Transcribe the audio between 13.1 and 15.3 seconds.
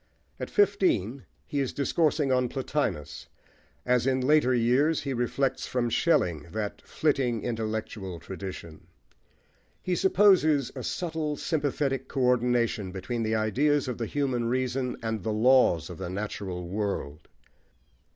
the ideas of the human reason and